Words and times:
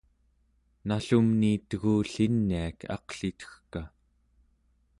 nallumni 0.87 1.51
tegulliniak 1.69 2.77
aqlitegka 2.95 3.81